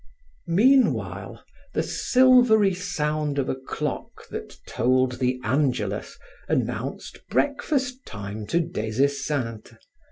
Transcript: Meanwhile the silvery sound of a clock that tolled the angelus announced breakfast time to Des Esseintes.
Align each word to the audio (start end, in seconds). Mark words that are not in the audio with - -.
Meanwhile 0.47 1.43
the 1.75 1.83
silvery 1.83 2.73
sound 2.73 3.37
of 3.37 3.49
a 3.49 3.55
clock 3.55 4.27
that 4.29 4.57
tolled 4.67 5.19
the 5.19 5.39
angelus 5.43 6.17
announced 6.47 7.19
breakfast 7.29 8.03
time 8.03 8.47
to 8.47 8.61
Des 8.61 8.99
Esseintes. 9.03 9.75